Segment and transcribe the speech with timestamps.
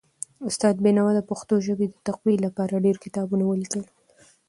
[0.49, 3.83] استاد بینوا د پښتو ژبې د تقويي لپاره ډېر کتابونه ولیکل.